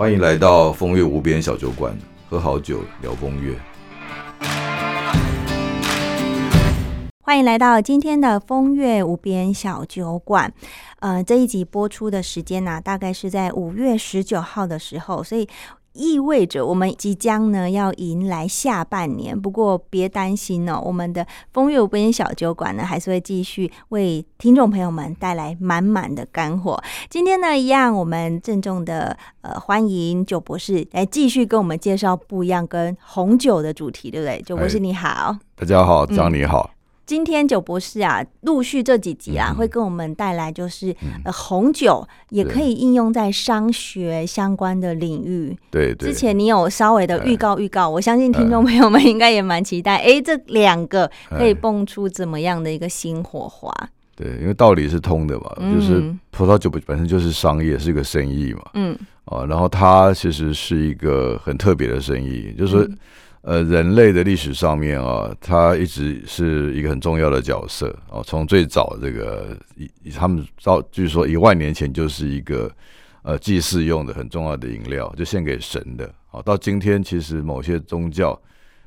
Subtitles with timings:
[0.00, 1.94] 欢迎来到风月无边小酒馆，
[2.26, 3.54] 喝好酒聊风月。
[7.20, 10.50] 欢迎来到今天的风月无边小酒馆。
[11.00, 15.46] 呃，这一集播出的时间呢、大概是在五月十九号的时候，所以
[15.92, 19.38] 意味着我们即将呢要迎来下半年。
[19.38, 26.80] 不过别担心哦，我们的风月无边小酒馆呢，还是会继续为听众朋友们带来满满的干货。
[27.08, 34.40] 今天呢，一样我们郑重的呃欢迎酒博士来继续跟我们介绍不一样跟红酒的主题，对不对？
[34.42, 35.36] 酒博士哎你好。
[35.56, 36.70] 大家好，张你好。
[37.10, 39.56] 今天酒博士啊，陆续这几集啊，嗯。
[39.56, 45.52] 会跟我们带来就是、呃红酒也可以应用在商学相关的领域。
[45.72, 53.74] 对对，之前你有稍微的预告预告，我相信听众朋友们应该也蛮期待，哎、这两个可以蹦出怎么样的一个新火花？
[54.14, 58.62] 对，因为道理是通的嘛，就是嗯葡萄酒本身就是商业，是一个生意嘛。
[58.74, 58.96] 嗯。
[59.24, 62.88] 啊，然后它其实是一个很特别的生意，就是
[63.42, 68.22] 呃，人类的历史上面啊，它一直是一个很重要的角色哦。
[68.22, 69.56] 从最早这个
[70.02, 72.70] 一他们到据说一万年前就是一个
[73.22, 76.12] 呃祭祀用的很重要的饮料，就献给神的。
[76.32, 78.38] 哦，到今天其实某些宗教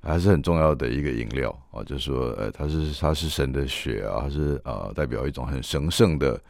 [0.00, 6.40] 还是很重要的一个饮料哦，就是说呃，它是它是神的血啊，它是呃代表一种很神圣的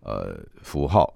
[0.00, 1.12] 呃符号。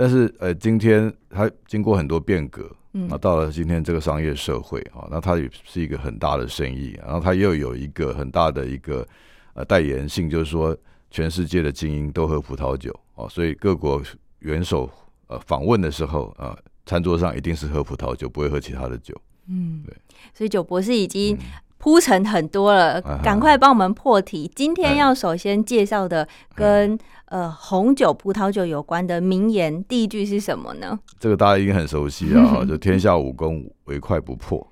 [0.00, 3.06] 但是呃，今天它经过很多变革，嗯。
[3.06, 9.06] 那到了今天这个商业社会啊，那它也是一个很大的生意，然后它又有一个很大的一个
[9.52, 10.74] 呃代言性，就是说
[11.10, 14.02] 全世界的精英都喝葡萄酒啊，所以各国
[14.38, 14.90] 元首
[15.26, 19.14] 呃访问的时候啊、呃餐桌上一定是喝葡萄酒，不会喝其他的酒。
[19.48, 19.82] 嗯。
[19.86, 19.94] 对，
[20.32, 21.40] 所以酒博士已经嗯
[21.80, 24.48] 铺陈很多了，赶快帮我们破题。
[24.54, 30.98] 今天哎要首先介绍的跟、呃红酒、葡萄酒有关的名言，第一句是什么呢？
[31.18, 34.64] 这个大家应该很熟悉啊，哦 就天下武功唯快不破，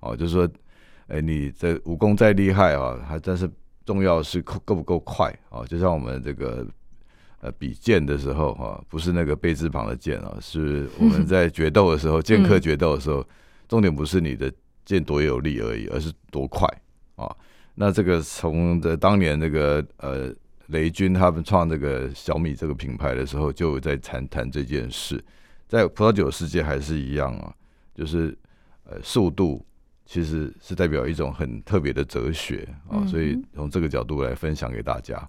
[0.00, 0.46] 哦，就是说，
[1.08, 3.50] 哎，你这武功再厉害啊，还但是
[3.86, 5.64] 重要是够够不够快啊？
[5.66, 6.66] 就像我们这个
[7.40, 13.24] 呃比剑的时候哈、不是那个贝字旁的剑啊，是我们 在决斗的时候，剑客决斗的时候，
[13.66, 14.52] 重点不是你的
[14.84, 16.66] 剑多有力而已，而是多快
[17.16, 17.30] 啊。
[17.74, 20.34] 那这个从的当年那个呃
[20.66, 25.22] 雷军他们创这个小米这个品牌的时候，就有在谈谈这件事。
[25.68, 27.54] 在葡萄酒世界还是一样啊，
[27.94, 28.36] 就是
[28.84, 29.64] 呃速度
[30.04, 35.28] 其实是代表一种很特别的哲学啊，嗯所以从这个角度来分享给大家。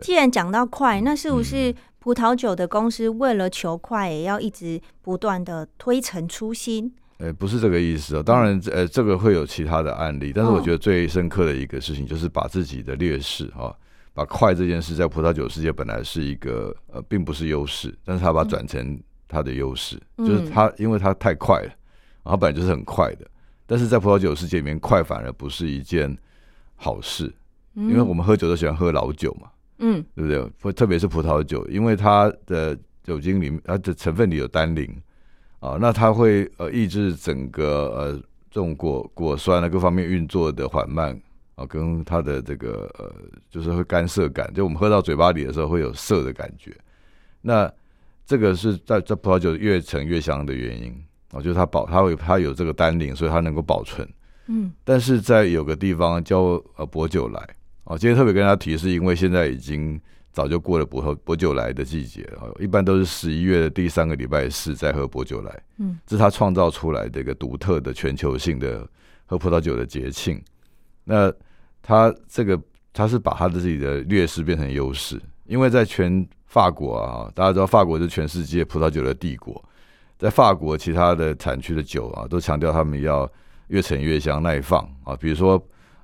[0.00, 6.94] 既然讲到快，那是不嗯是葡萄酒的公司为了求快，也要一直不断的推陈出新？
[7.22, 13.72] 呃，不是这个意思哦，当然，呃，这个会有其他的案例，但是我哦觉得最深刻的一个事情就是把自己的劣势啊，
[14.12, 20.26] 把快这件事在葡萄酒世界本来是一个呃，并不是优势，但是他把它转成他的优势，嗯。
[20.26, 21.68] 就是他因为他太快了，
[22.24, 23.24] 然后本来就是很快的，
[23.66, 26.18] 但是在葡萄酒世界里面，快反而不是一件
[26.74, 27.32] 好事，
[27.74, 30.04] 因为我们喝酒都喜欢喝老酒嘛，嗯。
[30.16, 30.50] 对不对？
[30.60, 34.92] 或特别是葡萄酒，因为它的酒精里面，它的成分里有单宁
[35.62, 38.12] 啊，那它会呃抑制整个呃
[38.50, 41.16] 这种果果酸的各方面运作的缓慢
[41.54, 43.14] 啊，跟它的这个呃
[43.48, 46.76] 就是会干涩感，就我们喝到嘴巴里的时候会有涩的感觉。
[47.40, 47.72] 那
[48.26, 50.92] 这个是在这葡萄酒越陈越香的原因
[51.30, 54.08] 啊，就是它保它会它有这个单宁，所以它能够保存。
[54.48, 57.40] 嗯但是在有个地方叫呃薄酒来
[57.84, 60.00] 啊，今天特别跟大家提，是因为现在已经
[60.32, 68.88] 早就过了薄薄酒来的季节了，哦一般都是十一月的第三个礼拜四在喝薄酒来，嗯，这是他创造出来的一个独特的全球性的
[69.26, 70.42] 喝葡萄酒的节庆。
[71.04, 71.32] 那
[71.82, 72.58] 他这个
[72.92, 79.62] 他是把他的自己的劣势变成优势，因为在全法国啊，大家知道法国是全世界葡萄酒的帝国，
[80.18, 83.30] 在法国其他的产区的酒啊，都强调他们要
[83.68, 85.16] 越陈越香、耐放啊。
[85.16, 85.62] 比如说，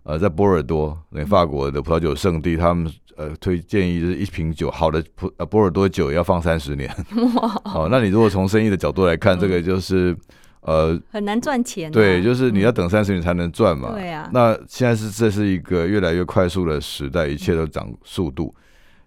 [0.08, 6.90] 呃，在波尔多，那法国的葡萄酒圣地，他们呃推建议就是一瓶酒好的葡呃波尔多酒要放三十年。
[7.74, 10.16] 哦，那你如果从生意的角度来看， 这个就是
[10.62, 13.92] 呃，很难赚钱啊、对，就是你要嗯等三十年才能赚嘛。
[13.92, 18.54] 对啊，那现在是这是一个越来越快速的时代，一切都涨速度。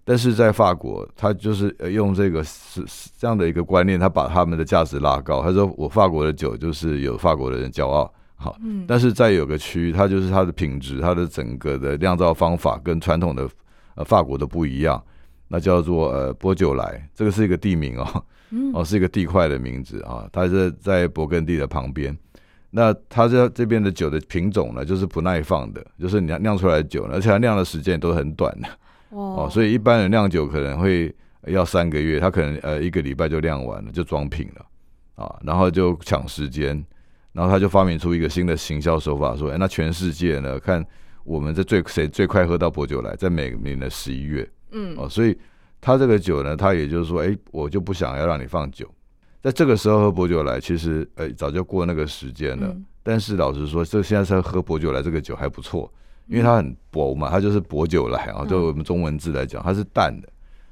[0.04, 5.42] 但是在法国，他就是呃用这个是是这样的一个观念，他把他们的价值拉高。
[5.42, 8.84] 他说：“我法国的酒就是有法国的人骄傲。”好，嗯。
[8.88, 13.48] 但是在有个区域，它就是它的品质，它的整个的酿造方法跟传统的
[13.96, 15.02] 呃法国的不一样，
[15.48, 18.72] 那叫做呃波酒莱，这个是一个地名哦，嗯。
[18.74, 22.18] 哦是一个地块的名字啊，它是在勃艮第的旁边。
[22.74, 28.68] 那它这这边的酒的品种呢，就是不耐放的，就是酿酿出来的酒呢，而且它酿的时间都很短的
[29.10, 31.14] 哦，所以以一般人酿酒可能会
[31.48, 34.66] 要三个月，他可能呃一个礼拜就酿完了，就装瓶了
[35.22, 36.82] 啊，然后就抢时间，
[37.34, 40.86] 然后他就发明出一个新的行销手法，说，哎，那全世界呢，看
[41.24, 45.38] 我们这最谁最快喝到薄酒来，在每年的十一月，嗯，哦，所以
[45.80, 48.86] 他这个酒呢，他也就是说，哎，我就不想要让你放酒，
[49.42, 52.76] 在这个时候喝薄酒来，其实，哎，早就过那个时间了。
[53.04, 55.92] 但是老实说，这现在是喝薄酒来，这个酒还不错，
[56.28, 60.30] 因为它很薄嘛，它就是薄酒来啊，就我们中文字来讲，它是淡的，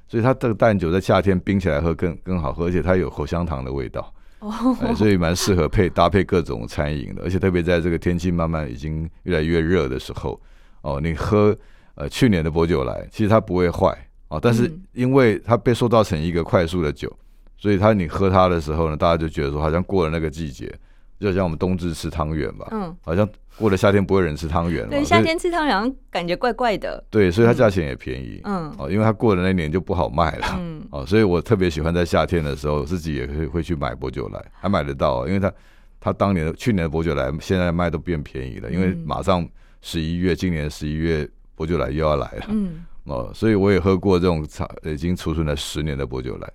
[0.08, 10.40] 所以它这个淡酒在夏天冰起来喝更更好喝，而且它有口香糖的味道，哦，所以蛮适合配搭配各种餐饮的，而且特别在这个天气慢慢已经越来越热的时候，
[10.82, 11.56] 哦，你喝
[11.96, 13.96] 呃去年的薄酒来，其实它不会坏
[14.30, 17.12] 啊，但是因为它被塑造成一个快速的酒，
[17.58, 20.74] 所以它你喝它的时候呢，大家就觉得说好像过了那个季节。
[21.20, 23.28] 就像我们冬至吃汤圆吧，嗯，好像
[23.58, 24.90] 过了夏天不会人吃汤圆了。
[24.90, 27.04] 对，夏天吃汤圆好像感觉怪怪的。
[27.10, 35.52] 对，所以它价钱也便宜，嗯，哦，因为它过了那年就不好卖了，嗯，哦，所以我特别喜欢在夏天的时候自己也会会去买薄酒来，还买得到，因为它
[36.00, 39.46] 它当年的去年的薄酒来现在卖都变便宜了，因为马上
[39.82, 46.50] 十一月，今年十一月薄酒来又要来了，嗯，哦，所以我也喝过这种长已经储存了十年的薄酒来。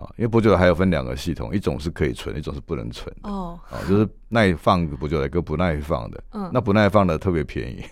[0.00, 3.28] 啊，因为薄酒还有分两个系统，一种是可以存，一种是不能存的。
[3.28, 6.22] 哦，啊，就是耐放薄酒来跟不耐放的。
[6.32, 7.84] 嗯，那不耐放的特别便宜。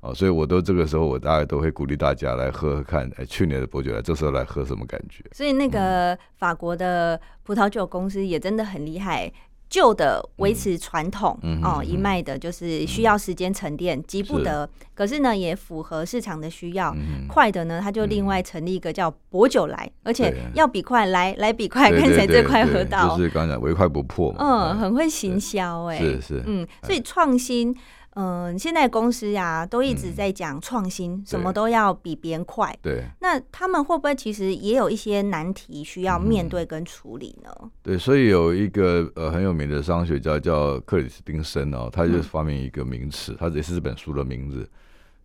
[0.00, 3.10] 哦，所以我都这个时候，我大概都会鼓励大家来喝喝看。
[3.16, 5.24] 哎，去年的伯爵来，这时候来喝什么感觉？
[5.32, 9.32] 所以那个法国的葡萄酒公司也真的很厉害。
[9.68, 14.68] 旧的维持传统哦，一脉的就是需要时间沉淀，急不得。
[14.94, 16.94] 可是呢，也符合市场的需要。
[17.28, 23.16] 快的呢，他就另外成立一个叫薄酒来，而且要比快来，来比快，看谁最快喝到。
[23.16, 24.72] 就是刚才唯快不破嘛。
[24.72, 25.98] 嗯，很会行销哎。
[25.98, 26.42] 是是。
[26.46, 27.76] 嗯，所以创新。
[28.20, 32.76] 嗯，现在公司呀都一直在讲创新，什么都要比别人快。
[32.82, 37.50] 对，那他们会不会其实也有一些难题需要面对跟处理呢？
[37.80, 44.68] 对，所以有一个呃很有名的商学家叫克里斯汀森哦，他就发明一个名词，他也是这本书的名字，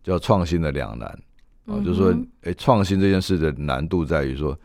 [0.04, 1.08] 叫创新的两难
[1.66, 2.14] 啊，就是说，
[2.44, 4.56] 哎，创新这件事的难度在于说，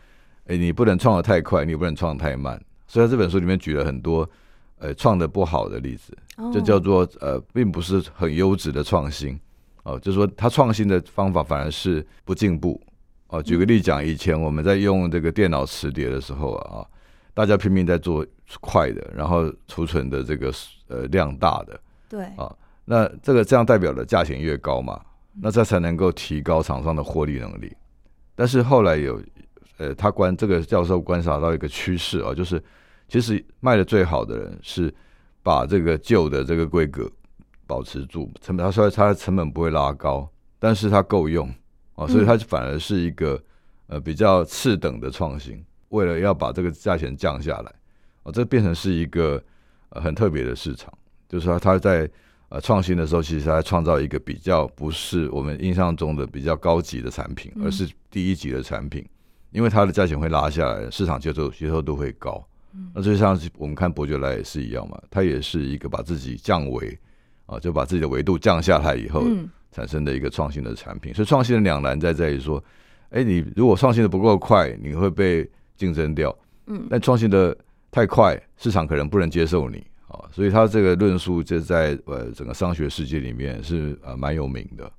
[0.48, 2.62] 哎，你不能创的太快，你不能创的太慢。
[2.86, 4.28] 所以在这本书里面举了很多。
[4.80, 6.16] 呃，创的不好的例子，
[6.52, 9.36] 就叫做呃，并不是很优质的创新
[9.82, 9.98] 哦。
[9.98, 12.80] 就是说，他创新的方法反而是不进步
[13.26, 13.42] 哦。
[13.42, 16.86] 举个例讲，以前我们在用这个电脑磁碟的时候啊，
[17.34, 18.24] 大家拼命在做
[18.60, 20.52] 快的，然后储存的这个
[20.86, 22.54] 呃量大的，对啊，
[22.84, 25.00] 那这个这样代表的价钱越高嘛，
[25.40, 27.76] 那这才能够提高厂商的获利能力。
[28.36, 29.20] 但是后来有
[29.78, 32.62] 呃，他观这个教授观察到一个趋势啊，就是。
[33.08, 34.94] 其实卖的最好的人是
[35.42, 37.10] 把这个旧的这个规格
[37.66, 41.48] 保持住，成本他说他的成本不会拉高，但是它够用
[41.94, 43.42] 啊，所以它反而是一个
[43.86, 45.64] 呃比较次等的创新。
[45.88, 47.74] 为了要把这个价钱降下来，
[48.24, 49.42] 啊，这变成是一个
[49.88, 50.92] 呃很特别的市场，
[51.28, 52.10] 就是说他在
[52.50, 59.02] 呃创新的时候，其实他创造一个比较不是我们印象中的比较高级的产品，而是第一级的产品，
[59.50, 62.46] 因为它的价钱会拉下来，市场接受接受度会高。
[62.94, 66.98] 那就像我们看伯爵来也是一样嘛，他也是一个把自己降维
[67.46, 69.26] 啊，就把自己的维度降下来以后
[69.72, 71.12] 产生的一个创新的产品。
[71.14, 72.62] 所以创新的两难在在于说，
[73.10, 76.30] 哎，你如果创新的不够快，你会被竞争掉；
[76.66, 77.56] 嗯，但创新的
[77.90, 80.28] 太快，市场可能不能接受你啊。
[80.30, 84.90] 所以他这个论述就在呃整个商学世界里面是呃蛮有名的。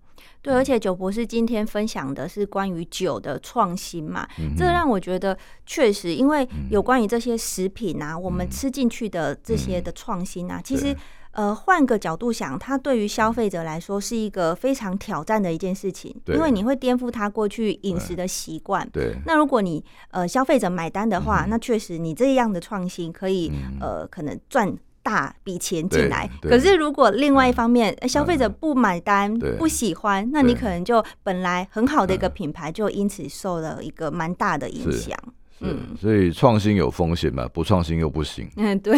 [0.42, 4.28] 对，而且九博士今天分享的是关于酒的创新嘛，
[4.58, 10.96] 这让我觉得确实，因为有关于这些食品啊，我们吃进去的这些的创新啊，其实
[11.32, 18.90] 呃换个角度想，它对于消费者来说是一个非常挑战的一件事情，因为你会颠覆他过去饮食的习惯。
[18.92, 24.74] 对，那如果你呃消费者买单的话，那确实你这样的创新可以呃可能赚。
[25.02, 35.18] 大笔钱进来，可是如果另外一方面消费者不买单、不喜欢，那你可能就本来很好的一个品牌，就因此受了一个蛮大的影响。
[35.62, 38.50] 嗯，所以创新有风险嘛，不创新又不行。
[38.58, 38.98] 嗯，对，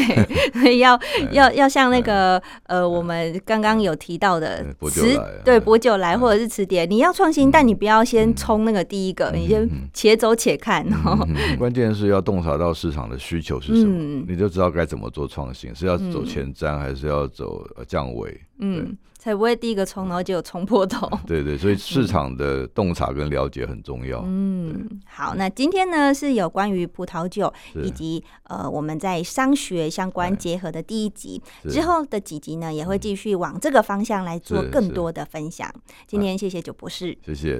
[0.53, 0.99] 所以要
[1.31, 11.27] 要要像那个呃，我们刚刚有提到的词，对，薄酒来或者是词典，你要创新，但你不要先冲那个第一个，你先且走且看哦。
[11.57, 18.39] 关键是要洞察到市场的需求是什么，你就知道该怎么做创新，是要走前瞻还是要走降维？
[18.59, 18.95] 嗯。
[19.21, 21.07] 才不会第一个冲，然后就有冲破头。
[21.27, 24.23] 对对，所以市场的洞察跟了解很重要。
[24.25, 35.71] 嗯，好，那今天呢是有关于葡萄酒以及呃我们在商学相关结合的第一集，之后的几集呢也会继续往这个方向来做更多的分享。
[36.07, 37.49] 今天谢谢九博士，谢谢。